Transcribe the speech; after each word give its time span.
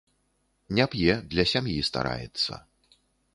Не 0.79 0.87
п'е, 0.93 1.17
для 1.33 1.45
сям'і 1.51 1.77
стараецца. 1.91 2.59